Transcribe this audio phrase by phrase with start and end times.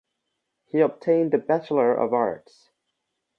[0.71, 2.71] He obtained the Bachelor of Arts.